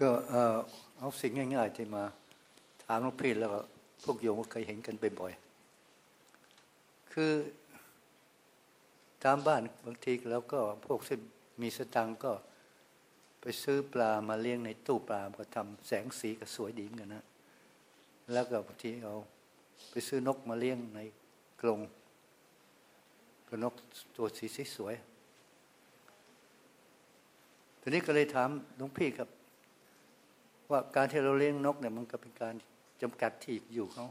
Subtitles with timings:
[0.00, 0.10] ก็
[0.98, 2.04] เอาสิ่งง่าย ๆ ที่มา
[2.84, 3.60] ถามหลวงพี่แล้วก็
[4.04, 7.32] พวกโยมก็เคยเห็นกันบ่อยๆคือ
[9.24, 11.16] ตามบ้านบางทีแล้วก็พวกที่
[11.62, 12.32] มีสตังก็
[13.40, 17.24] ไปซื้อปลามาเลี้ยงในตู้ปลาก็ทำแสงสีก็สวยดีเหมือนกันนะ
[18.32, 19.14] แล้วก็บางทีเอา
[19.90, 21.00] ไปซื้อนกมาเลี้ยงใน
[21.60, 21.80] กรง
[23.48, 23.74] ก็นก
[24.16, 24.46] ตัวสี
[24.76, 24.94] สวย
[27.80, 29.28] ทีนี้ก็เลยถามหลวงพี่ครับ
[30.70, 32.54] ว่าการที่เราเลี้ยงนกเนี่ยมันก็เป็นการ
[33.02, 34.06] จำกัดที่อยู่เขา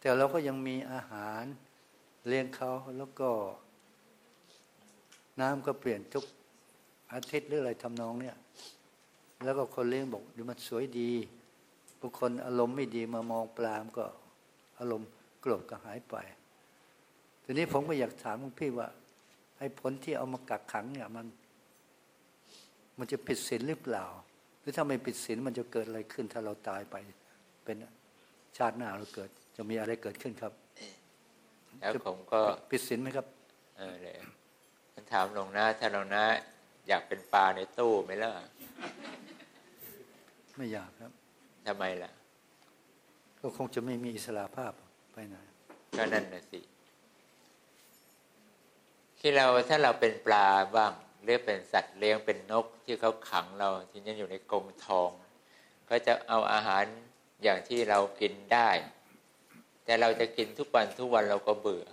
[0.00, 1.44] แต่เราก็ยังมีอาหาร
[2.26, 3.30] เลี้ยงเขาแล้วก็
[5.40, 6.24] น้ำก็เปลี่ยนทุก
[7.12, 8.36] อาทิตย์หรืออะไรทำนองเนี่ย
[9.44, 11.12] แล้วก็คนเลี้ยงบอกดูมันสวยดี
[12.00, 14.04] บางคนอารมณ์ไม่ดีมามองปลามก็
[14.78, 15.08] อารมณ์
[15.40, 16.14] โกรธก็หายไป
[17.42, 18.88] ทีนี้ผมก็อยากถามพี่ว่า
[19.58, 21.26] ไอ้ผลที่เอามากักขังเนี่ยมัน
[22.98, 24.04] มันจะผิดศีลหรือเปล่า
[24.64, 26.96] รือถ้าไม่ผิดศีลมันจะเกิดอะไรขึ้น ถ้าเราตายไป
[27.64, 27.76] เป็น
[28.58, 30.52] ชาติหน้าเราเกิด จะมีอะไรเกิดขึ้นครับ
[31.80, 32.40] แล้วผมก็
[32.70, 33.26] ผิดศีลไหมครับ
[33.76, 34.14] เออเลย
[34.92, 36.24] ฉันถามหลวงนะถ้าหลวงนะ
[36.88, 38.32] อยากเป็นปลาในตู้ไหมล่ะ
[40.56, 41.12] ไม่อยากครับ
[41.66, 42.10] ทำไมล่ะ
[43.40, 44.72] ก็คงจะไม่มีอิสระภาพ
[45.12, 45.36] ไปไหน
[45.96, 46.60] ก็นั่นน่ะสิ
[49.18, 50.92] ที่เราถ้าเราเป็นปลาบ้าง
[51.24, 55.10] หรือเป็นสัตว์เลี้ยงเป็นนกที่เขาขังเราที่นี่อยู่ในกรงทอง
[55.86, 56.84] เขาจะเอาอาหาร
[57.42, 58.70] อย่างที่เรากินได้
[59.84, 61.86] แต่เราจะกินทุกวันทุกวันเราก็เบื่อ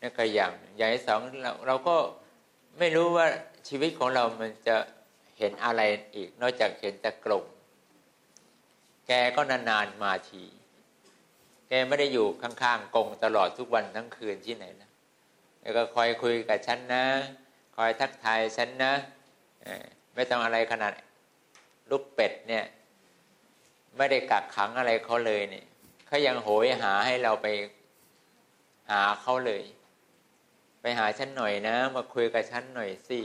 [0.00, 1.96] นั่นก็อย่างอย่างที่สองเราเราก็
[2.78, 3.26] ไม่รู้ว่า
[3.68, 4.76] ชีวิตของเรามันจะ
[5.38, 5.80] เห็นอะไร
[6.14, 7.44] อีก นอกจากเห็นแต่กรง
[9.06, 10.42] แกก็นานๆมาที
[11.68, 14.90] แกไม่ได้อยู่ข้างๆกรงตลอดทุกวันทั้งคืนที่ไหนนะ
[15.60, 17.04] แล้วก็คอยคุยกับฉันนะ
[17.74, 18.92] คอยทักทายฉันนะ
[20.14, 20.92] ไม่ต้องอะไรขนาด
[21.90, 22.64] ลูกเป็ดเนี่ย
[23.96, 25.64] ไม่ได้กักขังอะไรเขาเลยเนี่ย
[26.06, 27.46] เขายังโหยหาให้เราไป
[28.90, 29.62] หาเขาเลย
[30.80, 33.20] ไปหาฉันหน่อยนะ มาคุยกับฉันหน่อยสิ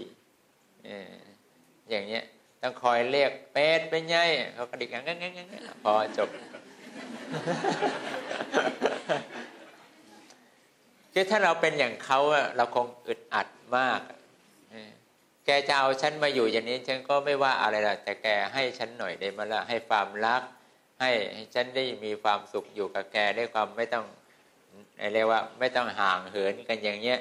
[1.89, 2.23] อย่างเนี้ย
[2.61, 4.17] ต้องคอยเรียกเป็ดเป็นไง
[4.53, 5.49] เขากระดิกงั้นงั้นงั้น
[5.83, 6.29] พอจบ
[11.13, 12.19] คือถ้าเราเป็นอย่างเขา
[12.57, 13.47] เราคงอึดอัด
[13.77, 13.99] มาก
[15.49, 20.41] กจะเอาฉันมาอยู่อย่างนี้ฉันก็ไม่ว่าอะไรหรอกแต่แกให้ฉันหน่อยได้มาละให้ความรัก
[21.01, 21.11] ให้
[21.55, 24.05] ฉันได้มีความสุขอยู่กับแกได้ความไม่ต้อง
[25.13, 27.19] เรียกว่าไม่ต้องห่างเหินกันอย่างเงี้ย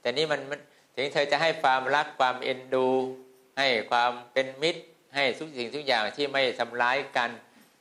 [0.00, 0.40] แต่นี่มัน
[0.96, 2.88] ถึงเธอจะให้ความรักความเอ็นดู
[3.58, 4.82] ให้ความเป็นมิตร
[5.14, 7.30] ให้ทุกสิ่งทุกอย่างที่ไม่ทำร้ายกัน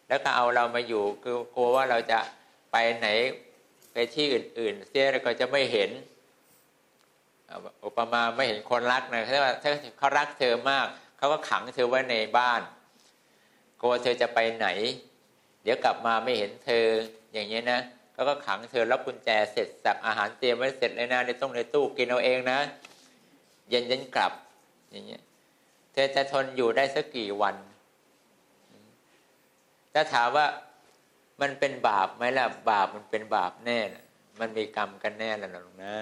[0.08, 2.20] แล้วก็เอาเรามาอยู่คือกลัวว่าเราจะ
[2.72, 3.08] ไปไหน
[3.94, 5.90] ไปที่อื่นๆเสียแล้วก็จะไม่เห็น
[7.86, 10.86] อุปมาไม่เห็นคนรักนะถ้าถ้าเขารักเธอมาก
[11.18, 12.62] เขาก็ขังเธอไว้ในบ้าน
[13.82, 14.68] กลัวเธอจะไปไหน
[15.64, 16.86] เดี๋ยวกลับมาไม่เห็นเธอ
[17.34, 17.80] อย่างนี้นะ
[18.14, 22.60] เขาก็ขังเธอรับกุญแจเสร็จสับอาหารเตรียมไว้เสร็จเลยนะในต้องในตู้กินเอาเองนะ
[23.70, 24.34] เย็นเย็นกลับ
[24.92, 25.22] อย่างเงี้ย
[25.94, 27.56] เธอจะทนอยู่ได้สักกี่วัน
[29.94, 30.48] ถ้าถามว่า
[31.42, 34.04] มันเป็นบาปไหมล่ะบาปมันเป็นบาปแน่นะ
[34.40, 35.94] มันมีกรรมกันแน่ละหรอกนะ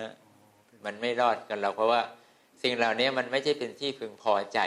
[0.86, 2.02] มันไม่รอดกันเราเพราะว่า
[2.64, 4.60] สิ่งเหล่านี้มันไม่ใช่เป็นที่พึงพอใจ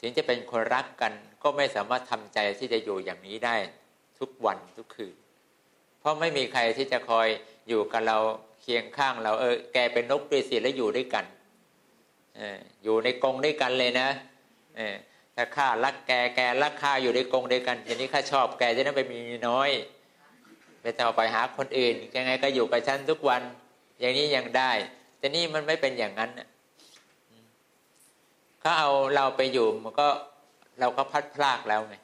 [0.00, 1.12] ถึงจะเป็นคนรักกัน
[1.42, 3.56] ก็ไม่สามารถทำใจที่จะอยู่อย่างนี้ได้
[4.18, 5.14] ทุกวันทุกคืน
[6.00, 7.28] เพราะไม่มีใครที่จะคอย
[7.68, 8.18] อยู่กับเรา
[8.60, 11.24] เคียงข้างเราเออแกเป็นนกปรีศีแล้วอยู่ด้วยกัน
[12.38, 12.40] อ
[12.82, 14.08] อยู่ในกรงด้วยกันเลยนะ
[14.76, 14.96] เออ
[15.34, 19.70] ถ้าข้ารักแกแกรักข้าอยู่ในกรงเดียวกันอย่างนี้ข้าชอบแกจะได้ไปมีน้อย
[20.82, 23.42] ไปต่อไปหาคนอื่นยังไงก็อยู่กับฉันทุกวัน
[24.00, 24.72] อย่างนี้ยังได้
[25.18, 26.30] แต่นี่มันไม่เป็นอย่างนั้น
[28.60, 30.08] เขาเอาเราไปอยู่มันก็
[30.80, 31.96] เราก็พัดพลากแล้วไง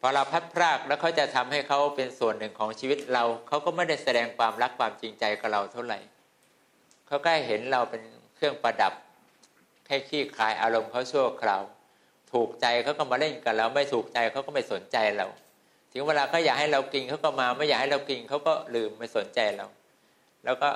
[0.00, 5.98] พอเราพัดพลากแล้วเขาจะทำให้เขาเป็นส่วนหนึ่งของชีวิตเราเขาก็ไม่ได้แสดงความรักความจริงใจกับเราเท่าไหร่
[7.06, 8.02] เขาก็เห็นเราเป็น
[8.34, 8.92] เครื่องประดับ
[9.86, 11.62] แค่ขี้คลายอารมณ์เขาชั่วคราว
[12.32, 15.26] ถูกใจเขาก็มาเล่นกับเราไม่ถูกใจเขาก็ไม่สนใจเรา
[15.92, 19.66] ถึงเวลาเขาอยากให้เรากินเขาก็มาไม่อยากให้เรากินเขาก็ลืมไม่สนใจเรา
[20.44, 20.68] แล้วก็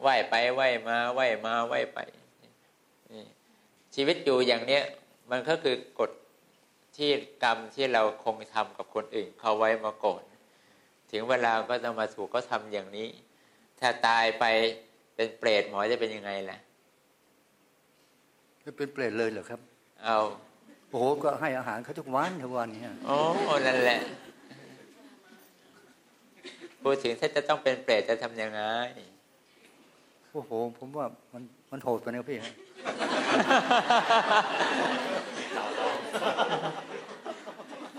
[0.00, 1.98] ไหวไปไหวมาไหวมาไหวไป
[3.94, 4.84] ชีวิตอยู่อย่างเนี้ย
[5.30, 6.10] มันก็คือกฎ
[6.96, 7.10] ที่
[7.42, 10.22] กรรมที่เราคงทำกับคนอื่นเขาไว้มาก่อน
[11.10, 13.08] ถึงเวลาก็ต้องมาถูกก็ทำอย่างนี้
[13.80, 14.44] ถ้าตายไป
[15.14, 16.58] เป็นเปรตหมอจะเป็นยังไงล่ะ
[18.76, 19.60] เป็นเปรตเลยเหรอครับ
[20.04, 20.18] เอา
[20.90, 23.16] โอ้โหก็ให้อาหารเขาทุกวันทุกวันเนี่ยโอ้
[23.66, 24.00] นั่นแหละ
[26.82, 28.62] พูดถึงถ้าจะต้องเป็นเปรตจะทำยังไง
[30.32, 32.38] โอ้โห ผมว่ามันมันโหดไปนะพี่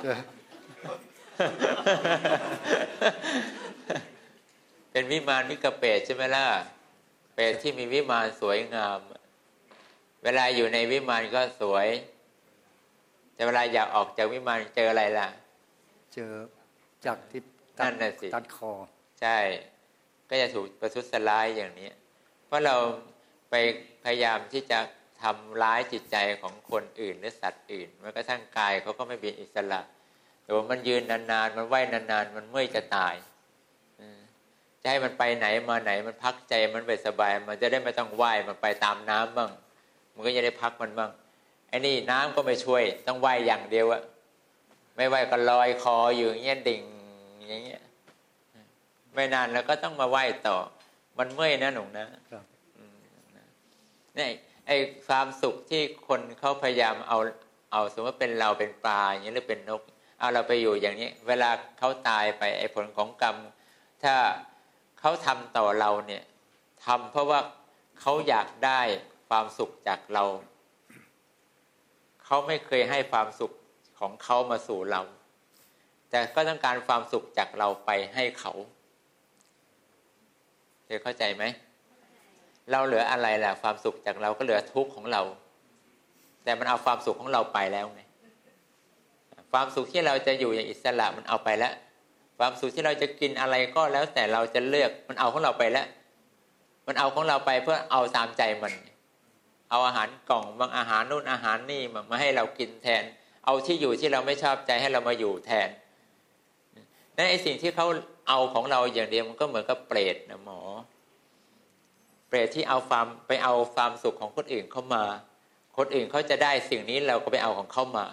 [0.01, 0.19] เออ
[4.91, 6.45] เป็นวิมานวิกเปรตใช่ไหมล่ะ
[7.33, 8.99] เปรตที่มีวิมานสวยงาม
[10.23, 11.87] เวลาอยู่ในวิมานก็สวย
[13.33, 15.29] แต่เวลาอยากออกจากวิมานเจออะไรล่ะ
[16.13, 16.31] เจอ
[17.05, 17.41] จากที่
[17.79, 18.71] ตันั่ดนน่ะสิตัดคอ
[19.21, 19.37] ใช่
[20.29, 21.89] ก็จะถูกประทุษร้ายอย่างนี้
[22.49, 22.75] เพราะเรา
[23.49, 23.55] ไป
[24.03, 24.79] พยายามที่จะ
[25.21, 29.81] ทำร้ายจิตใจของคนอื่นหรือสัตว์อื่นแม้กระทั่งกายเขาก็ไม่เป็นอิสระ
[30.43, 33.15] แต่ว่ามันยืนนานๆ มันไหวนานๆ มันเมื่อยจะตาย
[34.81, 39.51] จะให้มันไปไหนมาไหนมันพักใจมันไปสบาย มันจะได้ไม่ต้องว่ายมันไปตามน้ำบ้าง
[40.13, 41.11] มันก็จะได้พักมันบ้าง
[41.69, 44.01] ไอ้นี่น้ำก็ไม่ช่วย ต้องว่ายอย่างเดียวอะ
[44.95, 46.83] ไม่ว่ายก็ลอยคออยู่อย่างเงี้ยดิ่ง
[47.47, 47.81] อย่างเงี้ย
[49.13, 50.57] ไม่นานแล้วก็ต้องมาไหว้ต่อ
[51.19, 52.45] มันเมื่อยนะหนูนะครับ
[52.77, 52.98] อืม
[53.36, 53.45] นะ
[54.18, 54.30] นี่
[54.68, 54.75] ไอ้
[55.07, 57.18] ความสุขที่คนเขาพยายามเอา
[57.71, 59.81] เอาสมมติว่าเป็นเราเป็นปลาอย่างนี้หรือเป็นนก
[60.19, 63.36] เอาเราไปอยู่อย่างนี้ เวลาเขาตายไปไอ้ผลของกรรม
[64.04, 64.16] ถ้า
[65.00, 66.24] เขาทำต่อเราเนี่ย
[66.86, 67.39] ทำเพราะว่า
[68.00, 68.81] เขาอยากได้
[69.30, 70.24] ความสุขจากเรา
[72.25, 73.51] เขาไม่เคยให้ความสุข
[74.00, 75.01] ของเขามาสู่เรา
[76.10, 78.54] แต่ก็ต้องการความสุขจากเราไปให้เขา
[80.89, 81.44] เธอเข้าใจไหม
[82.71, 85.21] เราเหลืออะไรล่ะ ความสุขจากเราก็เหลือทุกข์ของเรา
[86.44, 88.01] แต่มันเอาความสุขของเราไปแล้วไง
[89.51, 91.74] ความสุขที่เราจะอยู่อย่างอิสระมันเอาไปแล้ว
[92.39, 95.88] ความสุขที่เราจะกินอะไรก็แล้วแต่เราจะเลือกมันเอาของเราไปแล้ว
[96.88, 98.74] มันเอาของเราไปเพื่อเอาตามใจมัน
[99.69, 103.03] เอาอาหารกล่องบางอาหารนู่นอาหารนี่มาให้เรากินแทน
[103.45, 105.69] เอาที่อยู่ที่เราไม่ชอบใจให้เรามาอยู่แทน
[107.15, 107.88] นั่นไอสิ่งที่เขา
[108.29, 110.59] เอาของเราอย่างเดียวมันก็เหมือนกับเปรตนะหมอ
[112.27, 115.03] เปรตที่เอาความไปเอาความสุขของคนอื่นเข้ามา
[115.77, 118.05] คนอื่นเขาจะได้สิ่งนี้เราก็ไปเอาของเขามา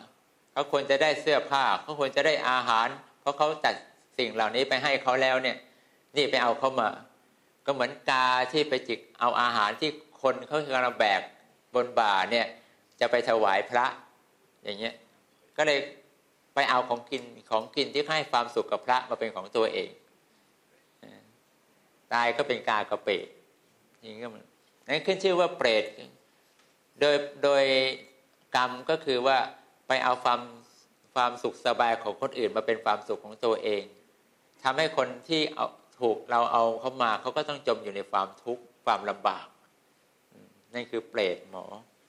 [0.52, 2.88] เขาควรจะได้เสื้อผ้าเขาควรจะได้อาหาร
[3.20, 3.74] เพราะเขาจัด
[4.18, 5.56] สิ่งเหล่านี้ไปให้เขาแล้วเนี่ย
[6.16, 6.88] นี่ไปเอาเข้ามา
[7.66, 9.90] ก็เหมือนกาที่ไปจิกเอาอาหารที่
[10.22, 11.20] คนเขากำลังแบก
[11.74, 12.46] บนบ่าเนี่ย
[13.00, 13.86] จะไปถวายพระ
[14.64, 14.94] อย่างเงี้ย
[15.56, 15.78] ก็เลย
[16.54, 19.88] ไปเอาของกินของกินที่ให้ความสุขกับพระมาเป็นของตัวเอง
[22.12, 23.26] ตายก็เป็นกากระเปรต
[24.00, 24.44] อย่างนี้ก็มัน
[24.88, 25.84] นั่นขึ้นชื่อว่าเปรต
[27.00, 27.64] โดยโดย
[28.56, 29.38] กรรมก็คือว่า
[29.88, 30.40] ไปเอาความ
[31.14, 33.82] ความสุขสบายของคนอื่นมาเป็นความสุขของตัวเอง
[34.62, 35.66] ทำให้คนที่เอา
[36.00, 39.46] ถูกเราเอาเข้ามาเขาก็ต้องจมอยู่ในความทุกข์ความลำบาก
[40.74, 41.64] นั่นคือเปรตหมอ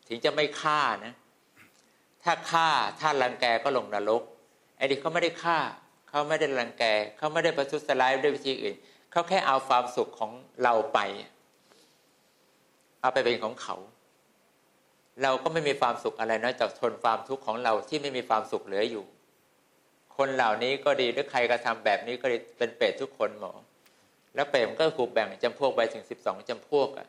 [0.08, 1.14] ถึงจะไม่ฆ่านะ
[2.24, 2.68] ถ้าฆ่า
[3.00, 4.24] ถ้ารังแกก็ลงนรก
[4.78, 5.58] ไอ้นี่เขาไม่ได้ฆ่า
[6.10, 6.84] เขาไม่ได้รังแก
[7.18, 8.76] เขาไม่ได้ประทุษร้ายด้วยวิธีอื่น
[9.18, 10.32] เขาแค่เอาความสุขของ
[10.64, 11.00] เราไป
[13.02, 13.76] เอาไปเป็นของเขา
[15.24, 19.04] เราก็ไม่มีความสุขอะไรนอกจากทนความทุกข์ของเราที่ไม่มีความสุขเหลืออยู่
[20.18, 23.54] คนเหล่านี้ก็ดีหรือใครกระทำแบบนี้ก็ดีเป็นเปรตทุกคนหมอ
[24.36, 27.08] แล้วเปรตมันก็ถูกแบ่งจำพวกไปถึงสิบสองจำพวกอะ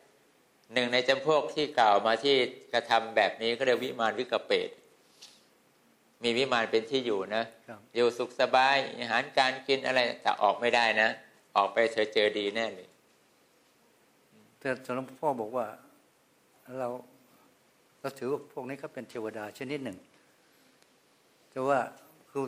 [0.72, 2.36] หนึ่งในจำพวกที่กล่าวมาที่
[2.72, 4.68] กระทำแบบนี้ก็เรียกวิมานวิกเปรต
[6.22, 11.10] มีวิมานเป็นที่อยู่นะครับอยู่สุขสบายอาหารการกินอะไรแต่ออกไม่ได้นะ
[11.56, 12.88] ออกไปเธอเจอดีแน่เลย
[14.58, 15.66] แต่หลวงพ่อบอกว่า
[16.78, 16.88] เรา
[18.00, 19.98] เราถือว่าพวกนี้เขาเป็นเทวดาชนิดหนึ่ง
[21.50, 21.78] แต่ว่า
[22.30, 22.44] คือ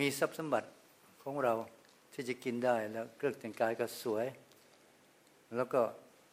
[0.00, 0.68] มีทรัพย์สมบัติ
[1.22, 1.54] ของเรา
[2.12, 4.26] ที่จะกินได้แล้วเครื่องแต่งกายก็สวย
[5.56, 5.80] แล้วก็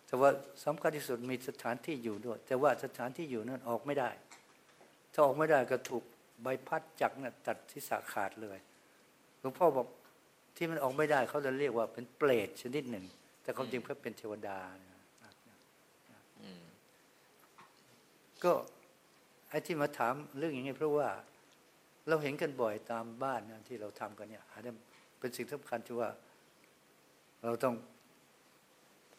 [0.08, 0.30] แต่ว่า
[0.66, 4.10] สำคัญที่สุดมีสถานที่อยู่ด้วย แต่ว่าสถานที่อยู่นั้นออกไม่ได้
[5.14, 6.04] ถ้าออกไม่ได้ก็ถูก
[6.44, 8.60] ใบพัดจักรน่ะตัดที่สาขาดเลย
[9.40, 9.88] หลวงพ่อบอก
[10.56, 13.06] ที่มันออกไม่ได้เขาจะเรียกว่าเป็นเปรตชนิดหนึ่ง
[13.44, 15.00] แต่ความจริงเขาเป็นเทวดานะ
[16.42, 16.64] อืม
[18.44, 18.52] ก็
[19.50, 21.10] ไอ้ที่มาถามเรื่องอย่างนี้เพราะว่า
[22.08, 24.72] เราเห็นกันบ่อยตามบ้านนะที่เราทำกันเนี่ยอันนี้
[25.20, 26.10] เป็นสิ่งสำคัญที่ว่า
[27.46, 27.74] เราต้อง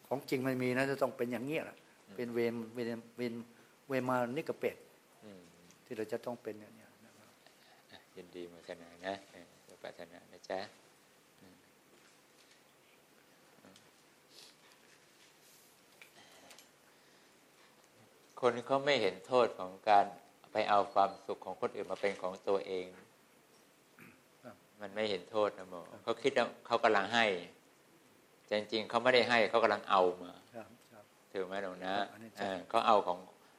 [0.09, 1.77] ของจริงไม่มีนะจะต้องเป็นอย่างเงี้ยแหละ
[2.17, 3.35] เป็นเวรเวรเวร
[3.89, 4.77] เวรมานิกเป็ด
[5.25, 5.41] อืม
[5.85, 7.29] ที่เราจะต้องเป็นอย่างเนี้ยนะครับ
[7.91, 10.61] อะยินดีโมทนานะเออสุปรารถนานะจ๊ะ
[11.41, 11.57] อืม
[18.41, 20.05] คนเขาไม่เห็นโทษของการ
[20.53, 22.87] ไปเอาความสุขของคนอื่นมาเป็นของตัวเอง
[24.81, 27.27] มันไม่เห็นโทษนะโมเขาคิดว่าเขากำลังให้
[28.47, 33.19] แต่จริงๆเขาไม่ได้ให้เขากำลังเอามาครับครับถือไหมหนูนะอันนี้ใช่เออเขาเอาของ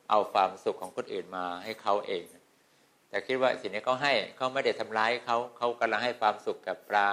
[0.09, 2.23] เอาความสุขของคนอื่นมาให้เขาเอง
[3.09, 7.07] แต่คิดว่าสิ่งนี้เขาให้เขาไม่ได้ทำร้ายเขาเขากำลังให้ความสุขกับปลา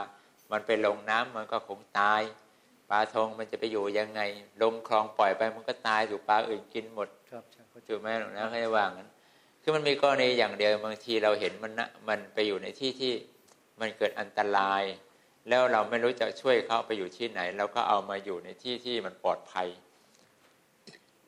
[0.52, 2.22] มันไปลงน้ำมันก็คงตาย
[2.90, 4.20] ปลาทองมันจะไปอยู่ยังไง
[4.62, 9.08] ลงคลองปล่อยไปมันก็ตายถูกปลาอื่นกินหมดครับใช่เข้าใจถูกไหมหนูนะเขาจะว่างั้น
[9.62, 13.12] คือมันมีกรณีอย่างเดียวบางทีเราเห็นมันนะมันไปอยู่ในที่ที่
[13.80, 14.82] มันเกิดอันตราย
[15.48, 19.68] แล้วเราไม่รู้จะช่วยเขาไปอยู่ที่ไหนเราก็เอามาอยู่ในที่ที่มันปลอดภัย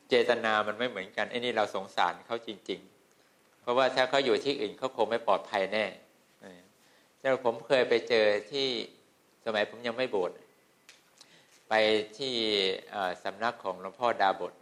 [0.08, 2.80] เจตนามันไม่เหมือนกันไอ้นี่เราสงสารเขาจริง
[3.22, 5.84] ๆ เพราะว่าถ้าเขาอยู่ที่อื่นเขาคงไม่ปลอดภัยแน่
[7.20, 8.66] แต่ผมเคยไปเจอที่
[9.44, 10.30] สมัยผมยังไม่บวช
[11.68, 11.74] ไป
[12.18, 12.34] ที่
[13.22, 14.52] สำนักของหลวงพ่อดาบท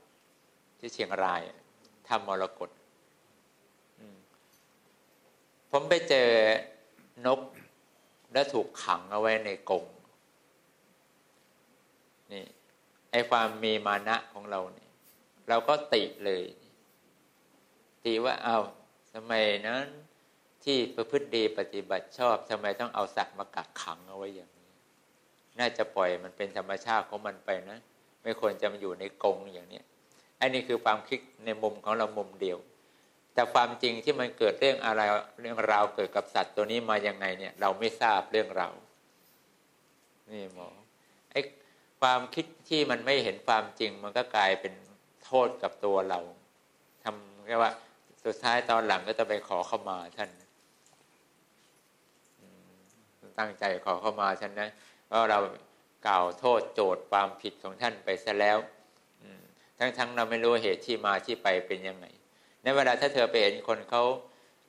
[0.78, 1.42] ที่เชียงราย
[2.08, 2.70] ทำมรกต
[5.70, 6.28] ผมไปเจอ
[7.26, 7.40] นก
[8.32, 9.84] และถูกขังเอาไว้ในกรง
[12.32, 12.44] นี่
[13.11, 14.90] ไอความมีมานะของเราเนี่ย
[15.49, 16.44] เราก็ติเลย
[18.04, 18.58] ตีว่าเอา
[19.12, 19.32] ทำไม
[19.66, 19.84] นั้น
[20.64, 24.63] ที่ประพฤติดีปฏิบัติชอบทำไมต้องเอาสัตว์มากักขังเอาไว้อย่างนี้
[25.58, 27.78] น่าจะปล่อยมันเป็นธรรมชาติของมันไปนะ
[28.23, 29.80] ไม่ควรจะมาอยู่ในกรงอย่างนี้
[30.40, 32.58] อันนี้คือความคิดในมุมของเรามุมเดียว
[33.34, 35.00] แต่ความจริงที่มันเกิดเรื่องอะไร
[35.40, 38.75] เรื่องราวเกิดกับสัตว์ตัวนี้มาอย่างไงเนี่ย เราไม่ทราบเรื่องราว
[40.30, 40.68] นี่หมอ
[41.30, 41.40] ไอ้
[42.00, 44.75] ความคิดที่มันไม่เห็นความจริง มันก็กลายเป็น
[45.25, 46.20] โทษกับตัวเรา
[47.04, 47.70] ทำแค่ว่า
[48.25, 50.30] สุดท้ายตอนหลังก็จะไปขอเข้ามาท่าน
[53.38, 54.70] ตั้งใจขอเข้ามาท่านนะ
[55.14, 55.38] ราะเรา
[56.06, 58.59] กล่าวโทษโจทย์ความผิดของท่านไปซะแล้ว
[59.78, 62.06] ทั้งๆเราไม่รู้เหตุที่มาที่ไปเป็นยังไง
[62.62, 64.02] ในเวลาถ้าเธอไปเห็นคนเขา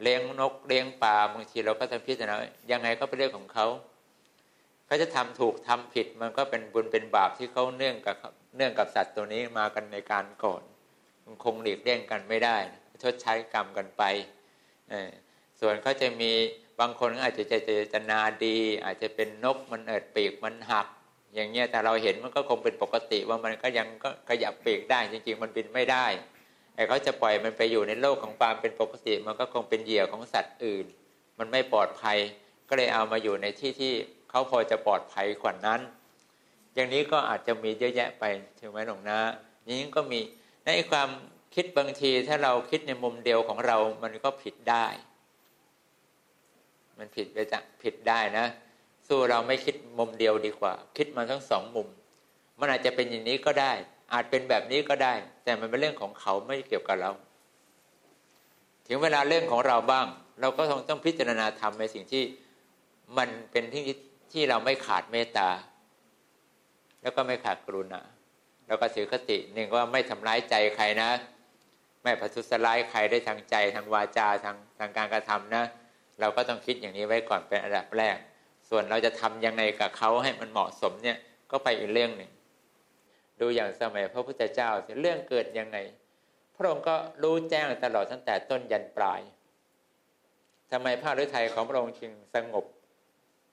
[0.01, 2.35] เลี้ยงนกเลี้ยงปลาบางทีเราก็จะพิจารณา
[2.71, 3.67] ยังไงก็เป็นเรื่องของเขา
[4.85, 8.15] เขาจะทำถูกทำผิดมันก็เป็นบุญเป็นบาปที่เขาเนื่องกับ
[8.55, 10.63] เนื่องกับสัตว์ตัวนี้มากันในการก่อน
[11.23, 12.57] มันคงหลีกเลี่ยงกันไม่ได้
[13.03, 14.03] ชดใช้กรรมกันไป
[15.59, 16.31] ส่วนเขาจะมี
[16.79, 20.87] บางคนอาจจะเจตนาดี อาจจะเป็นนกมันเอิดปีกมันหัก
[21.35, 26.05] อย่างเงี้ยแต่เราเห็นมันก็คงเป็นปกติว่ามันก็ยังก็ขยับปีกได้จริง ๆ มันบินไม่ได้
[26.73, 30.85] แต่เขาจะปล่อยมันไปอยู่ในโลกของความเป็นปกติ มันก็คงเป็นเหยื่อของสัตว์อื่น
[31.39, 32.17] มันไม่ปลอดภัย
[32.69, 33.93] ก็เลยเอามาอยู่ในที่ที่
[34.29, 35.81] เขาพอจะปลอดภัยกว่านั้น
[36.75, 38.23] อย่างนี้ก็อาจจะมีเยอะแยะไป
[38.59, 39.19] ถึงไหมหลวงนะ
[39.69, 40.19] นี้ก็มี
[40.65, 41.09] ในความ
[41.55, 44.85] คิดบางทีถ้าเราคิดในมุมเดียวของเรา มันก็ผิดได้
[46.97, 48.45] มันผิดไปจะผิดได้นะ
[49.07, 51.87] สู้เราไม่คิดมุมเดียวดีกว่า คิดมาทั้งสองมุม
[52.59, 53.73] มันอาจจะเป็นอย่างนี้ก็ได้
[54.13, 57.11] อาจเป็นแบบนี้ก็ได้ แต่มันเป็นเรื่องของเขาไม่เกี่ยวกับเรา
[58.87, 60.05] ถึงเวลาเรื่องของเราบ้าง
[60.41, 62.23] เราก็ต้องต้องพิจารณาทำในสิ่งที่
[63.17, 63.83] มันเป็นที่
[64.33, 65.49] ที่เราไม่ขาดเมตตา
[67.01, 68.01] แล้วก็ไม่ขาดกรุณา
[68.67, 71.09] เราก็ถือคติหนึ่งว่าไม่ทำร้ายใจใครนะ
[72.03, 75.65] ไม่ประทุษร้ายใครได้ทางใจทางวาจาทางทางการกระทำนะ
[76.19, 78.17] เราก็ต้องคิดอย่างนี้ไว้ก่อนเป็นอันดับแรก
[78.69, 81.17] ส่วนเราจะทํำยังไงกับเขาให้มันเหมาะสมเนี่ย
[81.51, 82.31] ก็ไปอีกเรื่องหนึ่ง
[83.39, 84.69] ดูอย่างสมัยพระพุทธเจ้า
[85.01, 85.77] เรื่องเกิดยังไง
[86.55, 89.21] พระองค์ก็รู้แจ้งตลอดตั้งแต่ต้นยันปลาย
[90.71, 92.65] ทำไมพระฤทัยของพระองค์จึงสงบ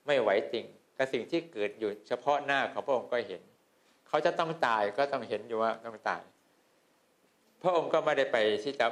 [0.07, 0.65] ไม่ไหวจริง
[0.97, 3.43] กับสิ่งที่เกิดอยู่เฉพาะหน้าของพระองค์ก็เห็น
[4.09, 6.23] เขาจะต้องตายก็ต้องเห็นอยู่ว่าต้องตาย
[7.63, 8.87] พระองค์ก็ไม่ได้ไปที่จะ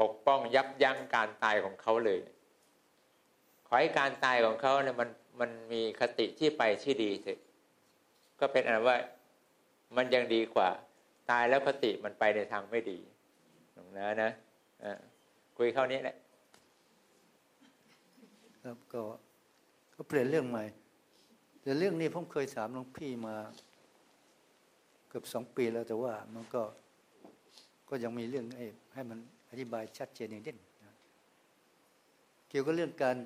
[0.00, 2.20] ปกป้องยับยั้งการตายของเขาเลย
[3.66, 5.08] ขอให้การตายของเขาเนี่ยมัน
[5.40, 7.38] มันมีคติที่ไปที่ดีเถอะ
[8.40, 8.96] ก็เป็นอันว่า
[9.96, 10.68] มันยังดีกว่า
[11.30, 12.98] ตายแล้วคติมันไปในทางไม่ดี
[13.72, 14.30] หลงนะนะ
[15.56, 16.16] คุยเข้านี้แหละ
[18.62, 19.02] ครับก็
[19.94, 20.64] ก็เปลี่ยนเรื่องใหม่
[21.62, 23.36] แต่เรื่องนี้ผมเคยถามหลวงพี่มา
[25.08, 26.62] เกือบสองปีแล้วแต่ว่ามันก็
[27.88, 28.44] ก็ยังมีเรื่อง
[28.94, 29.18] ให้มัน
[29.50, 30.58] อธิบายชัดเจนอย่างเด่น
[32.48, 33.16] เกี่ยวกับเรื่องการ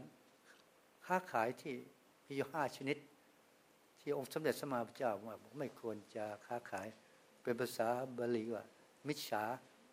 [1.09, 1.75] ค้าขายที่
[2.27, 2.97] มีอยู่ห้าชนิด
[4.01, 6.89] ที่องค์สมเด็จสมมาพระเจ้าว่าไม่ควรจะค้าขาย
[7.43, 7.89] เป็นภาษา
[8.19, 8.65] บาลีว่า
[9.07, 9.43] มิจฉา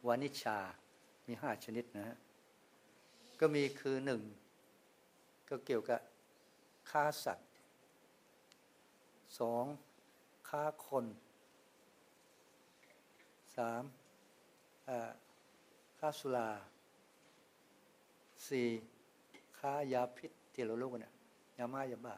[0.07, 0.57] วานิชา
[1.27, 2.15] มีห้าชนิดนะฮะ
[3.39, 4.21] ก็มีคือหนึ่ง
[5.49, 5.99] ก็เกี่ยวกับ
[6.89, 7.47] ค้าสัตว์
[9.39, 9.65] สอง
[10.49, 11.05] ค้าคน
[13.55, 13.83] สาม
[15.99, 16.49] ค้าสุรา
[18.47, 18.67] สี่
[19.57, 21.13] ค้ายาพิษ ที่เรารู้กันเนี่ย
[21.57, 22.15] ยาม่ายาบ้า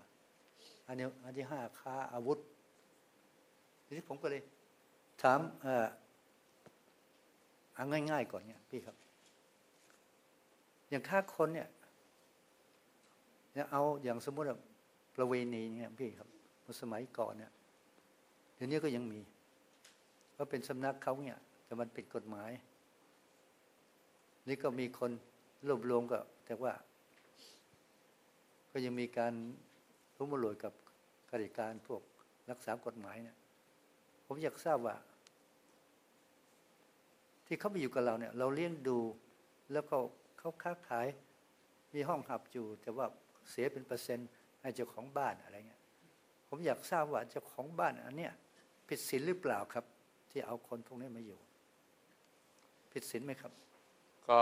[0.88, 2.38] อันนี้อันที่ห้าค้าอาวุธ
[3.86, 4.42] ทีนี้ผมก็เลย
[5.22, 5.40] ถาม
[7.76, 8.96] เอาง่ายๆก่อนเนี่ยพี่ครับ
[10.90, 11.68] อย่างฆ่าคนเนี่ย
[13.54, 14.58] เนี่ยเอาอย่างสมมติว่า
[15.16, 16.28] ประเวณีเนี่ยพี่ครับ
[16.82, 17.52] สมัยก่อนเนี่ย
[18.56, 19.22] เดี๋ยวนี้ก็ยังมี
[20.34, 22.52] เพราเป็นสำนักเขาเนี่ย แต่มันปิดกฎหมาย
[24.48, 25.12] นี่ก็มีคน
[25.68, 26.74] รวบรวมก็แต่ว่า
[28.72, 29.34] ก็ยังมีการ
[30.18, 30.74] รู้มรวยกับ
[31.32, 32.02] กริการพวก
[32.52, 33.38] รักษากฎหมายเนี่ย
[34.26, 34.96] ผมอยากทราบว่า
[37.48, 39.00] ที่เขาไปอยู่กับเราเนี่ย เราเลี้ยงดู
[39.72, 39.98] แล้วก็
[40.38, 41.08] เขาค้าขาย
[41.94, 43.06] มีห้องหับอยู่ แต่ว่า
[43.50, 44.30] เสียเป็นเปอร์เซ็นต์
[44.62, 45.82] ให้เจ้าของบ้านอะไรเงี้ย
[46.48, 48.34] ผมอยากทราบว่าเจ้าของบ้านอันเนี้ย
[48.88, 49.86] ผิดศีลหรือเปล่าครับ
[50.32, 51.40] ที่เอาคนพวกนี้มาอยู่
[52.92, 53.52] ผิดศีลไหมครับ
[54.30, 54.40] ก็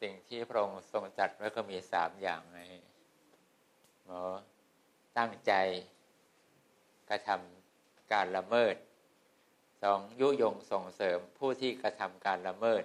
[0.00, 2.60] สิ่งที่พระองค์ทรงจัดไว้ก็มีสามอย่างไง
[4.18, 4.20] อ
[5.18, 5.52] ตั้งใจ
[7.10, 8.74] กระทำการละเมิด
[9.82, 12.84] สองยุยงส่งเสริมผู้ที่กระทำการละเมิด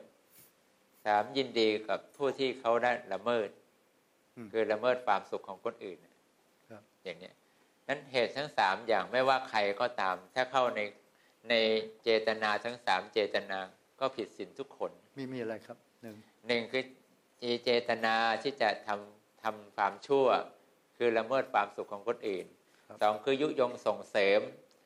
[1.05, 3.49] สามยินดีกับผู้ที่เขาได้ละเมิด
[4.35, 5.97] อืมคือละเมิดความสุขของคนอื่น
[6.69, 7.35] ครับอย่างเนี้ย
[7.87, 10.81] นั้นเหตุทั้งสามอย่างไม่ว่าใครก็ตาม ถ้าเข้าใน
[11.49, 11.53] ใน
[12.03, 13.59] เจตนาทั้งสามเจตนา
[13.99, 16.15] ก็ผิดศีลทุกคนมีมีอะไรครับหนึ่ง
[16.47, 16.83] หนึ่งคือ
[17.63, 20.27] เจตนาที่จะทำทำความชั่ว
[20.97, 22.45] คือละเมิดความสุขของคนอื่น
[22.87, 24.39] ครับสองคือยุยงส่งเสริม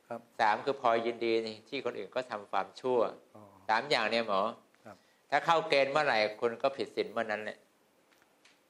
[0.07, 1.33] ครับสามคือพลอยยินดี
[1.69, 2.99] ที่คนอื่นก็ทำความชั่ว
[3.35, 4.41] อ๋อสามอย่างเนี่ยหมอ
[4.85, 4.95] ครับ
[5.29, 7.57] ถ้าเข้าเกณฑ์เมื่อไหร่คุณก็ผิดศีลเมื่อนั้นแหละ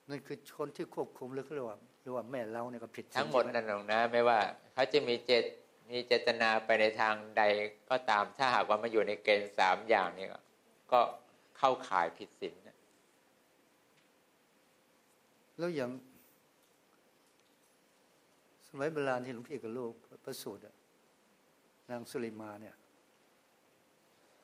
[0.09, 4.39] นั่นคือคนที่ควบคุมหรือเขาเรียกว่าหรือว่าแม่เราเนี่ยก็ผิดศีลทั้งหมดใช่ไนั่นหรอกนะ ไม่ว่า
[4.73, 5.43] เขาจะมีเจต
[5.91, 7.43] มีเจตนาไปในทางใด
[7.89, 10.39] ก็ตามถ้าหากว่ามาอยู่ในเกณฑ์สามอย่างนี้ก็
[10.91, 10.99] ก็
[11.57, 12.77] เข้าข่ายผิดศีลนะ
[15.57, 15.91] แล้วอย่าง
[18.73, 20.75] สมัยโบราณที่หลวงพี่กับลูกประสูติอะ
[21.89, 22.75] นางสุริมาเนี่ย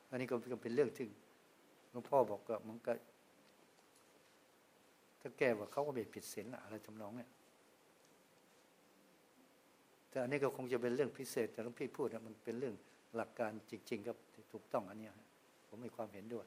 [0.09, 1.05] อันนี้ก็เป็นเรื่องที่
[1.91, 2.93] หลวงพ่อบอกว่ามันก็
[5.21, 7.29] ถ้าแก้ว่าเขาก็ไม่ผิดศีลอะไรทำนองเนี่ย
[10.09, 12.75] แต่อันนี้ก็คงจะเป็นเรื่องพิเศษ แต่หลวงพี่พูดอะมันเป็นเรื่อง
[13.15, 14.17] หลักการจริง ๆ ครับ
[14.51, 15.09] ถูกต้องอันนี้
[15.67, 16.45] ผมมีความเห็นด้วย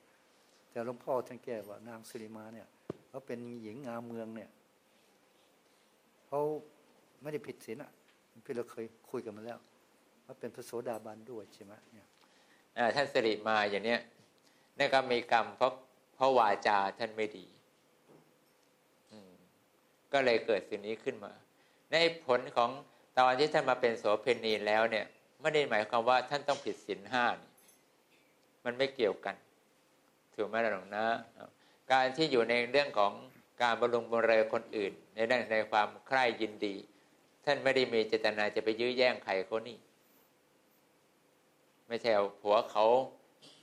[0.70, 2.66] แต่หลวงพ่อท่านแก้ว่านางสุริมาเนี่ย
[3.08, 4.50] เขาเป็นหญิงงามเมืองเนี่ย
[6.26, 6.40] เขา
[7.22, 7.90] ไม่ได้ผิดศีลอะ
[8.44, 9.58] พี่เราเคยคุยกันมาแล้ว
[10.26, 12.06] ว่าเป็นพระโสดาบันด้วยใช่ไหมเนี่ย
[12.94, 14.00] ท่านสิริมาอย่างเนี้ย
[14.78, 15.72] นี่ก็มีกรรมเพราะ
[16.14, 17.46] เพราะวาจาท่านไม่ดี
[19.10, 19.32] อืม
[20.12, 21.32] ก็เลยเกิดสิ่งนี้ขึ้นมา
[21.92, 21.96] ใน
[22.26, 22.70] ผลของ
[23.18, 25.06] ตอนที่ท่านมาเป็นโสเพณีแล้วเนี่ย
[25.40, 27.50] ไม่ได้หมายความว่าท่านต้องผิดศีลห้านี่
[28.64, 29.36] มันไม่เกี่ยวกัน
[30.34, 31.04] ถูกไหมล่ะหลวงนะ
[31.92, 33.12] การที่อยู่ในเรื่องของ
[33.62, 36.74] การบำรุงบำเรอคนอื่น ในเรื่องในความใคร่ยินดี
[37.52, 39.78] ท่านไม่ได้มีเจตนาจะไปยื้อแย่งใครเขานี่
[41.88, 42.10] ไม่ใช่
[42.40, 42.86] ผัวเขา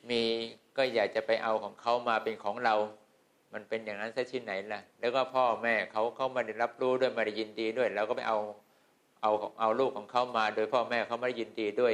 [0.09, 0.21] มี
[0.77, 2.75] ก็อยากจะไปเอาของเขามาเป็นของเรา
[3.53, 8.37] มันเป็นอย่างนั้นซะที่ไหนล่ะ แล้วก็พ่อแม่เขาเขาไม่ได้รับรู้ด้วยไม่ได้ยินดีด้วย แล้วก็ไปเอา
[9.21, 11.93] เอาเอาลูกของเขามา โดยพ่อแม่เขาไม่ได้ยินดีด้วย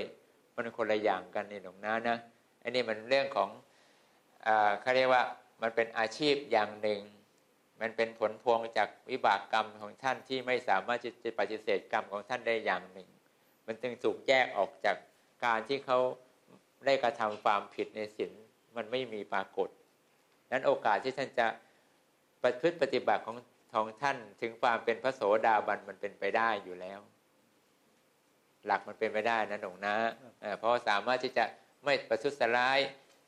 [0.55, 2.17] มันคนละอย่างกันนี่หลวงนะนะ
[2.63, 3.49] อันนี้มันเรื่องของ
[4.45, 5.23] อ่าเขาเรียกว่า
[5.61, 6.99] มันเป็นอาชีพอย่างหนึ่ง
[7.81, 13.07] มันเป็นผลพวงจากวิบากกรรมของท่านที่ไม่สามารถจะปฏิเสธกรรมของท่านได้อย่างหนึ่ง
[13.67, 14.97] มันจึงถูกแยกออกจาก
[15.45, 15.99] การที่เขา
[16.85, 18.31] ได้กระทำความผิดในศีล
[18.75, 19.69] มันไม่มีปรากฏ
[20.51, 21.47] นั้นโอกาสที่ท่านจะ
[22.41, 23.37] ประพฤติปฏิบัติของ
[23.73, 26.99] ของท่านถึงความเป็นพระโสดาบันมันเป็นไปได้อยู่แล้ว
[28.65, 29.95] หลักมันเป็นไปได้นะหนูนะ
[30.41, 31.45] เอ่อเพราะสามารถที่จะ
[31.85, 32.79] ไม่ประทุษร้าย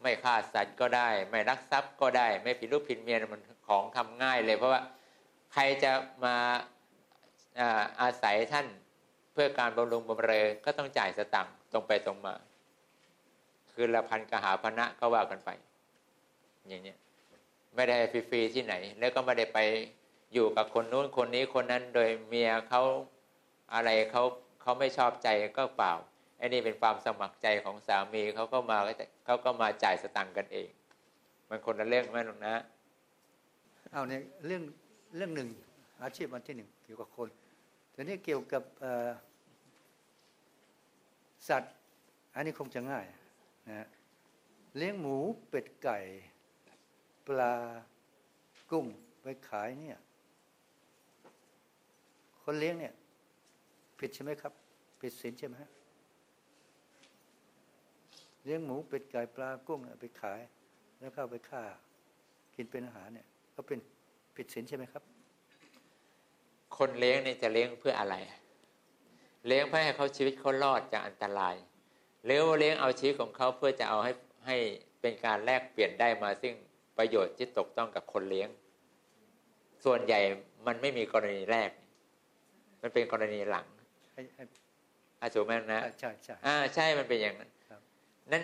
[0.02, 4.82] ไม่ฆ่าสัตว์ก็ได้ ไม่รักทรัพย์ก็ได้ ไม่ผิดรูปผิดเมียมัน ของทำง่ายเลยเพราะว่า
[5.54, 5.92] ใครจะ
[6.26, 6.36] มา
[8.02, 8.68] อาศัยท่าน
[9.34, 12.34] เพื่อการบำรุงบำเรอก็ต้องจ่ายสตังค์ตรงไปตรงมา
[13.74, 15.50] คือละพันกหาพนะก็ว่ากันไป
[16.68, 16.98] อย่างเนี้ย
[17.76, 19.60] ไม่ได้ฟรีๆที่ไหน แล้วก็ไม่ได้ไป
[20.34, 22.82] อยู่กับคนนู้นคนนี้คนนั้นโดยเมียเขา
[23.74, 24.24] อะไรเขา
[24.62, 25.94] เขาไม่ชอบใจก็เปล่า
[26.38, 28.78] ไอ้นี่เป็นความสมัครใจของสามีเขาก็มา
[29.26, 30.70] เขาก็มาจ่ายสตังค์กันเอง
[31.50, 32.56] มันคนละเรื่องไหมหรอกนะ
[33.96, 34.64] เอาเนี่ยเรื่อง
[35.16, 35.50] เรื่องหนึ่ง
[36.04, 37.30] อาชีพอันที่หนึ่งเกี่ยวกับคน
[37.92, 38.64] แต่นี่เกี่ยวกับ
[41.48, 41.74] สัตว์
[42.36, 43.06] อันนี้คงจะง่าย
[43.70, 43.88] นะ
[44.78, 45.16] เลี้ยงหมู
[45.50, 45.98] เป็ดไก่
[47.28, 47.54] ปลา
[48.72, 48.86] กุ้ง
[49.22, 50.00] ไปขายเนี่ย
[52.42, 52.94] คนเลี้ยงเนี่ย
[54.00, 54.54] ผิดใช่ไหมครับ
[55.00, 55.72] ผิดศีลใช่ไหมฮะ
[58.44, 60.42] เลี้ยงหมูเป็ดไก่ปลากุ้งไปขาย
[61.00, 61.62] แล้วก็เอาไปฆ่า
[62.56, 63.80] กินเป็นอาหารเนี่ย ก็เป็น
[64.36, 65.04] ผิดศีลใช่ไหมครับ
[66.78, 68.16] คนเลี้ยงเนี่ยจะเลี้ยงเพื่ออะไร
[69.48, 71.56] เลี้ยงเพื่อให้เขาชีวิตเขารอดจากอันตราย
[72.26, 74.12] หรือว่าเลี้ยงเอาชีวิตของเขาเพื่อจะเอาให้
[74.48, 74.58] ให้
[75.02, 76.54] เป็นการแลกเปลี่ยนได้มาซึ่ง
[76.98, 78.50] ประโยชน์ที่ตกต้องกับคนเลี้ยง
[79.86, 80.20] ส่วนใหญ่
[80.68, 81.70] มันไม่มีกรณีแรก
[82.82, 83.66] มันเป็นกรณีหลัง
[84.14, 84.44] ให้ให้
[85.22, 87.82] อาถูกไหมนะใช่ใช่อ่าใช่มันเป็นอย่างนั้นครับ
[88.32, 88.44] นั้น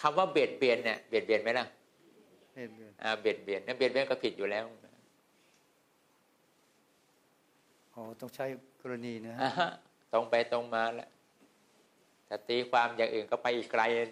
[0.00, 1.81] คำว่าเบียดเบียนเนี่ยเบียดเบียนไหมล่ะให้เรียน
[3.02, 4.64] อ่าเบียดเบียนนั่นเบียดเบียนก็ผิดอยู่แล้ว
[7.94, 8.46] อ๋อต้องใช้
[8.82, 9.70] กรณีนะฮะอ่าฮะ
[10.12, 11.10] ตรงไปตรงมาแล้ว
[12.28, 14.08] ถ้าตีความอย่างอื่นก็ไปอีกไกลเลย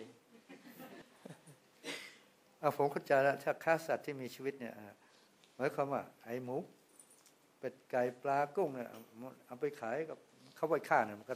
[2.58, 4.92] เอาผมเข้าใจแล้วถ้าฆ่าสัตว์ที่มีชีวิตเนี่ยอ่า
[5.56, 6.56] หมายความว่า ไอ้หมู
[7.58, 8.88] เป็ดไก่ปลากุ้งเนี่ย
[9.46, 10.18] เอาไปขายกับ
[10.56, 11.34] เขาไปฆ่าเนี่ยมันก็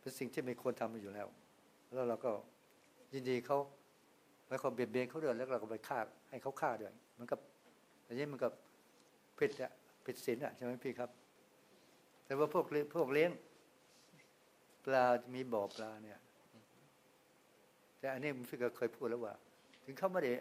[0.00, 1.26] เป็นสิ่งที่ไม่ควรทำอยู่แล้ว
[1.92, 2.30] แล้วเราก็
[3.12, 3.58] ยินดีเขา
[4.54, 5.98] ไปเขาเบียดเบียนเขาด้วยแล้วเราก็ไปฆ่า
[6.30, 7.36] ให้เขาฆ่าด้วยมันก็
[8.06, 8.48] อันนี้มันก็
[9.38, 9.72] ผิดอะ
[10.04, 11.10] ผิดศีลอะใช่ไหมพี่ครับ
[12.24, 13.30] แต่ว่าพวกเล้งพวกเลี้ยง
[14.84, 16.18] ปลามีบ่อปลาเนี่ย
[17.98, 19.34] แต่อันนี้มันพี่ก็เคยพูดแล้วว่า
[19.84, 20.32] ถึงเขาไม่ได้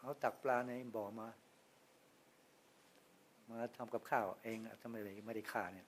[0.00, 1.28] เอาตักปลาในบ่อมา
[3.48, 5.86] มาทำกับข้าวเองทำไมไม่ได้ฆ่าเนี่ย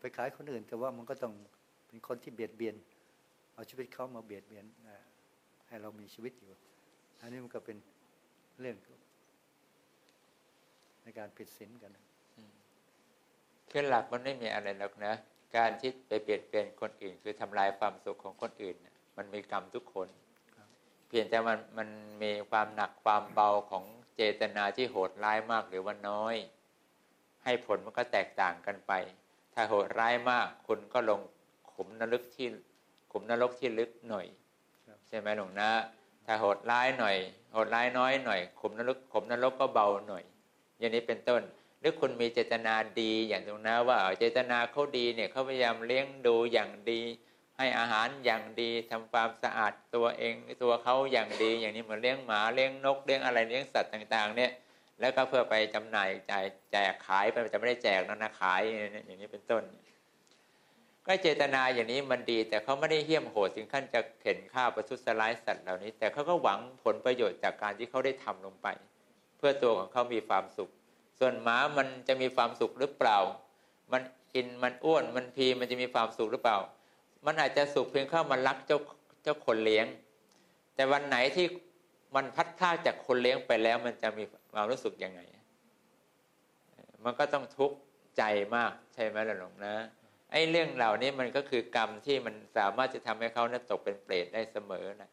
[0.00, 1.32] ไปขายคนอื่น แต่ว่ามันก็ต้อง
[1.86, 2.76] เป็นคนที่เบียดเบียน
[3.54, 5.11] เอาชีวิตเขามาเบียดเบียนนะ
[5.72, 6.52] ให้เรามีชีวิตอยู่
[7.20, 7.76] อันนี้มันก็เป็น
[8.60, 8.76] เรื่อง
[11.02, 12.04] ในการผิดศีลกันนะ
[13.70, 15.14] คือหลักมันไม่มีอะไรหรอกนะ
[15.56, 20.08] การที่ไปเปลี่ยนเปลี่ยนคนอื่น คือทำลายความสุขของคนอื่นน่ะมันมีกรรมทุกคน
[21.08, 21.88] เพียงแต่มันมัน
[22.22, 23.84] มีความหนักความเบาของ
[24.16, 26.34] เจตนาที่โหดร้ายมากหรือว่าน้อย
[27.44, 28.92] ให้ผลมันก็แตกต่างกันไป
[29.54, 31.20] ถ้าโหดร้ายมากคุณก็ลง
[31.72, 32.46] ขุมนรกที่
[33.12, 35.70] ขุมนรกที่ลึกหน่อยครับใช่ไหมหลวงนะ
[36.26, 37.16] ถ้าโหดร้ายหน่อย
[37.52, 40.24] โหดร้ายน้อยหน่อยขมนรกขมนรกก็เบาหน่อย
[40.78, 41.42] อย่างนี้เป็นต้น
[41.80, 47.00] หรือคุณมีเจตนาดีอย่างตรงนะว่าเจตนาเขาดีเนี่ยเขาพยายามเลี้ยงดูอย่างดี
[47.56, 54.50] ให้อาหารอย่างดีทำความสะอาดตัวเองตัวเขาอย่างดี อย่างนี้เหมือนเลี้ยงหมาเลี้ยงนกเลี้ยงอะไรเลี้ยงสัตว์ต่าง ๆ เนี่ย
[55.00, 58.60] แล้วก็เพื่อไปจำหน่ายจ่ายแจกขายไปจะไม่ได้แจกนะนะขาย
[59.06, 59.62] อย่างนี้เป็นต้น
[61.06, 68.66] ก็เจตนาอย่างนี้มันดี แต่เขาไม่ได้เหี้ยมโหดถึงขั้นจะเข็นฆ่าประทุษร้ายสัตว์เหล่านี้ แต่เขาก็หวังผลประโยชน์จากการที่เขาได้ทำลงไป
[69.36, 70.70] เพื่อตัวของเขามีความสุข
[71.18, 73.18] ส่วนหมามันจะมีความสุขหรือเปล่า
[73.92, 74.02] มัน
[74.34, 76.58] กินมันอ้วนมันพีมันจะมีความสุขหรือเปล่า
[77.26, 78.78] มันอาจจะสุขเพียงเข้ามันรักเจ้า
[79.22, 79.86] เจ้าคนเลี้ยง
[80.74, 81.46] แต่วันไหนที่
[82.14, 85.20] มันพัดพลาดจากคนเลี้ยงไปแล้ว มันจะมีความรู้สึกยังไง
[87.04, 87.76] มันก็ต้องทุกข์
[88.16, 88.22] ใจ
[88.56, 89.74] มากใช่ไหมล่ะหลวงนะ
[90.32, 95.10] ไอ้เรื่องเหล่านี้มันก็คือกรรมที่มันสามารถจะทำให้เขานะตกเป็นเปรตได้เสมอนะ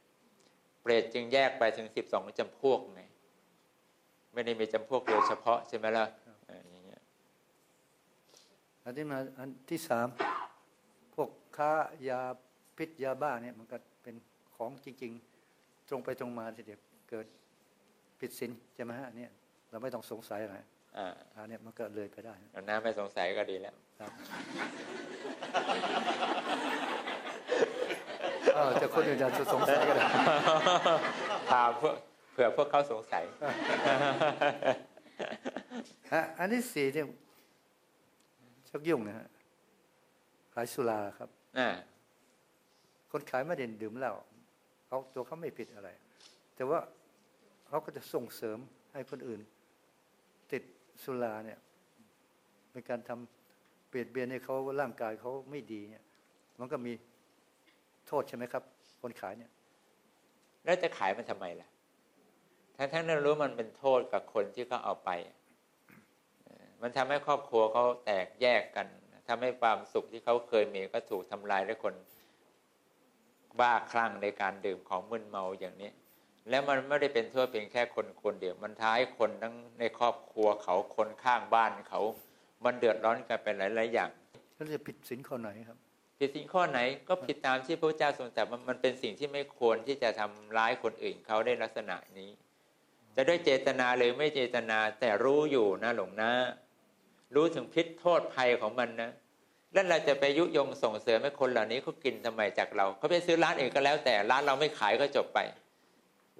[0.82, 3.01] เปรตจึงแยกไปถึงสิบสองจำพวกไง
[4.34, 6.05] ไม่ได้มีจำพวกโดยเฉพาะใช่ไหมล่ะ
[6.71, 7.01] อย่างเงี้ย
[8.84, 10.08] อันที่มาอันที่สาม
[11.15, 11.71] พวกค้า
[12.10, 12.21] ยา
[12.77, 14.15] พิษยาบ้าเนี่ยมันก็เป็น
[14.55, 15.12] ของจริง
[15.51, 16.79] ๆ ตรงไปตรงมาทีเดียว
[17.10, 17.27] เกิด
[18.19, 19.32] ผิดศีลใช่ไหมฮะเนี่ย
[19.69, 20.58] เราไม่ต้องสงสัยอะไร
[20.97, 24.12] อ่าอันเนี้ยมันก็เลยไปได้หลวงนะไม่สงสัยก็ดีแล้วครับ
[28.56, 30.04] เออแต่คนอื่นจะสงสัยก็ได้
[31.52, 31.93] ถามเพื่อ
[32.32, 33.23] เผื่อพวกเขาสงสัย
[36.13, 37.06] ฮะอันที่สี่เนี่ย
[38.69, 39.28] ชักยุ่งนะฮะ
[40.54, 41.69] ขายสุราครับอ่า
[43.12, 44.13] คนขายไม่ได้ดื่มเหล้า
[44.88, 45.89] เขาตัวเขาไม่ผิดอะไร
[46.56, 46.80] แต่ว่า
[47.67, 48.58] เขาก็จะส่งเสริม
[48.93, 49.59] ให้คนอื่นติด
[51.04, 51.60] สุราเนี่ย
[52.72, 56.04] เป็นการทำเปลี่ยนเบียนให้เขาร่างกายเขาไม่ดีเนี่ย
[56.60, 56.94] มันก็มี
[58.08, 58.64] โทษใช่ไหมครับ
[59.02, 59.52] คนขายเนี่ย
[60.64, 61.68] แล้วจะขายมันทำไมล่ะ
[62.78, 65.10] ทั้งทั้งนั้นรู้มันเป็นโทษกับคนที่เขาเอาไป
[66.82, 68.88] มันทำให้ครอบครัวเขาแตกแยกกัน
[69.28, 71.94] ทำให้ความสุขที่เขาเคยมีก็ถูกทำลายด้วยคน
[73.60, 75.90] บ้าคลั่งในการดื่มของมึนเมาอย่างนี้
[76.50, 82.02] แล้วมันไม่ได้เป็นโทษเพียงแค่คนคนเดียว มันท้ายคนทั้งในครอบครัวเขาคนข้างบ้านเขา
[82.64, 84.10] มันเดือดร้อนกันเป็นหลาย ๆ อย่าง
[84.54, 85.78] แล้วจะผิดศีลข้อไหนครับ
[86.20, 92.30] ผิดสิ่งข้อไหนก็ผิดตามที่พระเจ้าทรงตรัสว่ามันเป็นสิ่งที่ไม่ควรที่จะทำร้ายคนอื่นเขาได้ลักษณะนี้
[93.16, 96.32] จะด้วยเจตนาหรือไม่เจตนาแต่รู้อยู่นะหลวงนะ
[97.36, 99.12] รู้ถึงพิษโทษภัยของมันนะ
[99.74, 105.40] แล้วเราจะไปยุยงส่งเสริมให้คนเหล่านี้เขากินทำไมจากเราเขาไปซื้อร้านอื่นก็แล้ว แต่ร้านเราไม่ขายก็จบไป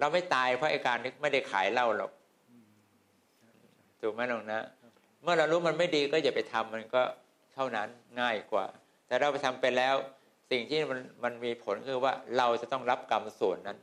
[0.00, 2.10] เราไม่ตายเพราะไอ้การนี้ไม่ได้ขายเหล้าหรอก
[4.00, 4.62] ถูกไหมหลวงนะ
[5.22, 7.02] เมื่อเรารู้มันไม่ดีก็อย่าไปทำมันก็
[7.54, 7.88] เท่านั้น
[8.20, 8.66] ง่ายกว่า
[9.06, 9.94] แต่เราไปทำไปแล้ว
[10.50, 13.78] สิ่งที่มันมันมีผลคือว่าเราจะต้องรับกรรมส่วนนั้น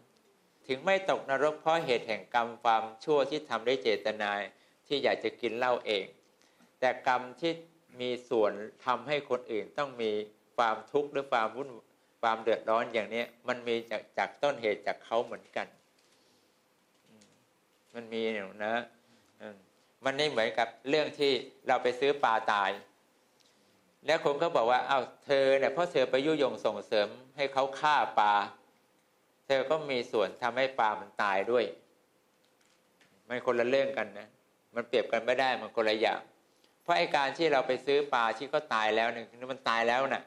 [0.67, 4.31] ถึงไม่ตกนรกเพราะเหตุแห่งกรรมความชั่วที่ทำได้เจตนา
[4.87, 6.05] ที่อยากจะกินเหล้าเอง
[6.79, 7.51] แต่กรรมที่
[8.01, 8.51] มีส่วน
[8.85, 10.11] ทำให้คนอื่นต้องมี
[10.57, 11.69] ความทุกข์หรือความวุ่น
[12.21, 15.76] ความเดือดร้อนอย่างนี้มันมีจากจากต้นเหตุจากเขาเหมือนกันอืม
[17.97, 18.75] มันมีเนี่ยนะ
[20.05, 21.31] มันไม่เหมือนกับเรื่องที่
[21.67, 22.71] เราไปซื้อปลาตาย
[24.05, 28.33] แล้วคนก็บอกว่าเอ้าเธอเนี่ยเพราะเธอไปยุยงส่งเสริมให้เขาฆ่าปลา
[29.45, 31.65] เธอก็มีส่วนทำให้ปลามันตายด้วย
[33.27, 34.27] มันคนละเรื่องกันนะ
[34.75, 36.19] มันเปรียบกันไม่ได้มันคนละอย่าง
[36.83, 40.23] เพราะไอการที่เราไปซื้อปลาที่เขาตายแล้วเนี่ยมันตายแล้วน่ะ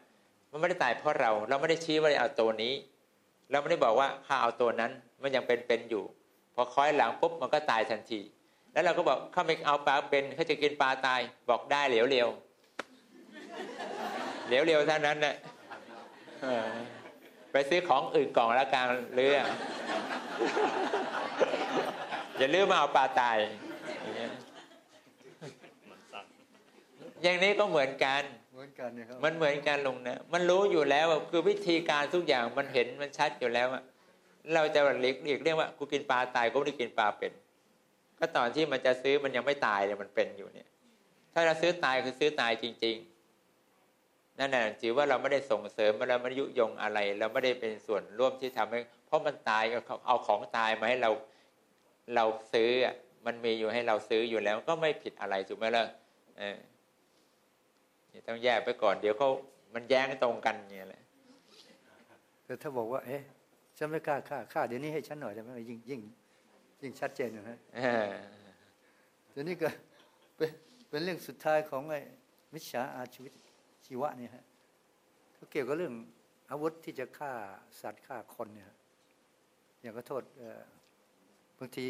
[0.50, 2.74] มันไม่ได้ตายเพราะเรา เราไม่ได้ชี้ว่าเอาตัวนี้
[3.50, 4.90] เราไม่ได้บอกว่าข้าเอาตัวนั้น
[5.22, 6.04] มันยังเป็นเป็นอยู่
[6.60, 8.20] อคล้อยหลังปุ๊บมันก็ตายทันที
[8.72, 12.28] แล้วเราก็บอกเขาไม่เอาปลาเป็นเขาจะกินปลาตายบอกได้เหลียวเร็ว
[14.46, 15.34] เหลียวเร็วเท่านั้นนะ
[16.42, 16.68] เออ
[17.52, 19.36] ไปซื้อของอื่นกล่องละกันเรือ
[22.38, 23.36] อย่าลืมมาเอาปลาตาย
[24.02, 24.30] อย่างเงี้ย
[27.22, 33.82] อย่างนี้ก็เหมือนกันเหมือนกันเนี่ยครับมันเหมือนกันลงนะมันรู้อยู่แล้วอะคือวิธีการทุกอย่างมันเห็นมันชัดอยู่แล้วอะ
[34.54, 37.32] เราจะหลีกหลีกเรียกว่ากูกินปลาตายกูไม่ได้กินปลาเป็น
[38.18, 40.68] ก็ตอนที่มันจะซื้อมันยังไม่ตายเลยมันเป็นอยู่เนี่ย
[41.32, 51.10] ถ้าเราซื้อตายคือซื้อตายจริง ๆ นั่นแหละถือว่าเราไม่ได้ส่งเสริมเราไม่ได้ยุยงอะไร เราไม่ได้เป็นส่วนร่วมที่ทำให้ เพราะมันตายก็เอาของตายมาให้เรา
[52.14, 52.94] เราซื้ออะ
[53.26, 55.84] มันมีอยู่ให้เราซื้ออยู่แล้ว ก็ไม่ผิดอะไรถูกไหมล่ะ
[56.38, 56.58] เออ
[58.26, 59.30] ต้องแยกไปก่อน เดี๋ยวเขา
[59.74, 61.02] มันแย้งตรงกันอย่างเงี้ยแหละ
[62.44, 63.22] แต่ถ้าบอกว่า เอ๊ะ
[63.82, 66.00] ฉันไม่กล้าฆ่าฆ่าเดี๋ยวนี้ให้ฉันหน่อยได้ไหมยิ่งยิ่ง
[66.82, 68.12] ยิ่งชัดเจนนะฮะเออ
[69.30, 69.68] เดี๋ยวนี้ก็
[70.36, 70.50] เป็น
[70.88, 72.00] เป็นเรื่องสุดท้ายของไอ้
[72.54, 73.32] มิจฉาอาชีวิต
[73.86, 74.44] ชีวะเนี่ยฮะ
[75.34, 75.94] เขาเกี่ยวกับเรื่อง
[76.50, 77.32] อาวุธที่จะฆ่า
[77.80, 78.76] สัตว์ฆ่าคนเนี่ยฮะ
[79.80, 80.62] อย่างก็โทษเอ่อ
[81.58, 81.86] บางที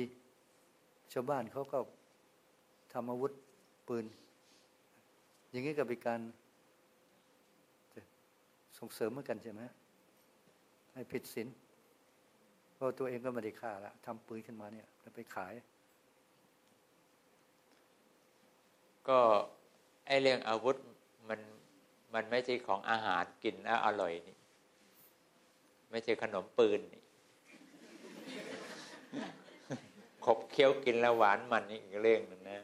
[1.13, 1.79] ชาวบ้านเขาก็
[2.93, 3.33] ทำอาวุธ
[3.89, 4.07] ปืน
[5.51, 6.21] อย่างนี้ก็เป็นการ
[8.79, 9.63] ส่งเสริมเหมือนกันใช่ไหม
[10.93, 11.70] ให้ผิดศีลเพ
[12.81, 15.53] ราะตัวเองก็ไม่ได้ฆ่าละทำปืนขึ้นมาเนี่ยแล้วไปขาย
[19.09, 19.19] ก็
[20.07, 20.77] ไอเรื่องอาวุธ
[21.29, 21.41] มัน
[22.15, 24.37] มันไม่ใช่ของอาหารกินแล้วอร่อยนี่
[25.91, 27.03] ไม่ใช่ขนมปืนนี่
[30.25, 32.59] ขบเคี้ยวกินแล้วหวานมันนี่อีกเรื่องหนึงนะ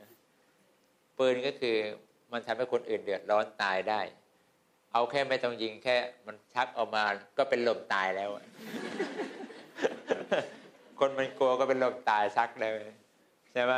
[1.19, 1.77] ปืนก็คือ
[2.33, 4.01] มันทำให้คนอื่นเดือดร้อนตายได้
[4.93, 7.03] เอาแค่ไม่ต้องยิงแค่ มันชักออกมา
[7.39, 8.31] ก็เป็นลมตายแล้ว
[10.99, 12.79] คนมันกลัวก็เป็นลมตายชักเลย
[13.53, 13.73] ใช่ไหม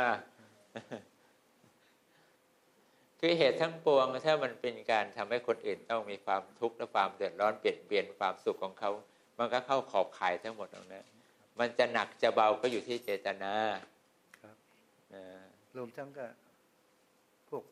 [3.19, 8.91] คือเหตุทั้งปวงถ้ามันเป็นการทำให้คนอื่นต้องมีความทุกข์และความเดือดร้อนเปลี่ยนเปลี่ยนความสุขของเขา
[9.39, 11.05] มันก็เข้าขอบข่ายทั้งหมดตรงนั้น
[11.59, 13.53] มันจะหนักจะเบาก็อยู่ที่เจตนา
[14.41, 14.55] ครับ
[15.13, 15.39] อ่า
[15.77, 16.25] รวมทั้งก็
[17.49, 17.63] พวก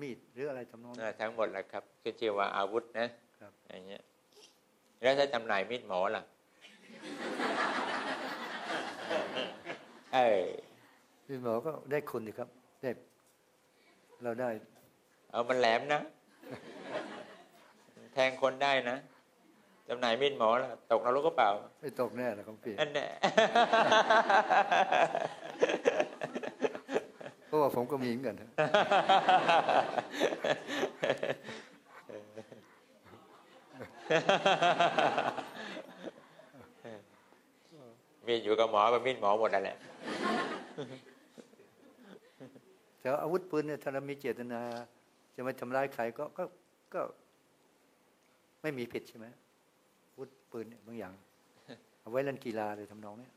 [0.00, 3.06] มีดหรืออะไรทำนองนั้นอ่าทั้งหมดแหละครับคือชื่อว่าอาวุธนะ
[3.38, 4.02] ครับอย่างเงี้ย
[5.02, 6.22] แล้วถ้าจำหน่ายมีดหมอล่ะ
[10.14, 10.44] เออ
[11.26, 12.48] พี่หมอก็ได้คุณดีครับ
[12.82, 12.90] ได้
[14.22, 14.50] เราได้
[15.30, 16.00] เอามันแหลมนะ
[18.14, 18.96] แทงคนได้นะ
[19.88, 23.06] จำหน่ายมีดหมอล่ะ ตกนรกก็เปล่า ไม่ตกแน่หรอกของพี่อันแน่
[27.46, 28.48] เพราะว่าผมก็มีเหมือนกันฮะ
[38.26, 39.76] มีดอยู่กับหมอกับมีดหมอหมดนั่นแหละ
[43.00, 44.60] แต่ว่าอาวุธปืนเนี่ยถ้าเรามีเจตนา
[45.34, 46.44] จะไม่ทำร้ายใครก็ก็
[46.94, 47.00] ก็
[48.62, 49.26] ไม่มีผิดใช่ไหม
[50.10, 51.12] อาวุธปืนเนี่ยบางอย่าง
[52.00, 53.32] เอาไว้เล่นกีฬาเลยทำนองเนี้ย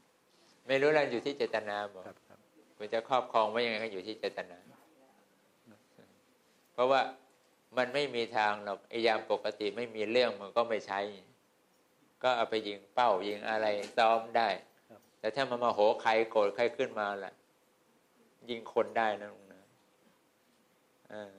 [0.68, 2.40] ไม่รู้แล้วอยู่ที่เจตนาบอกครับครับ
[2.78, 4.58] คุณจะครอบครองไว้ยังไงก็อยู่ที่เจตนา
[6.74, 7.02] เพราะว่า
[7.78, 11.00] มันไม่มีทางหรอกไอ้ยามปกติไม่มีเรื่องมันก็ไม่ใช้
[12.24, 13.68] ก็เอาไปยิงเป้ายิงอะไร
[13.98, 14.50] ซ้อมได้
[15.26, 17.34] แต่ถ้ามันมาโหใครโกรธใครขึ้นมาแหละ
[18.50, 19.64] ยิงคนได้นะลุงนะ
[21.12, 21.34] อ่า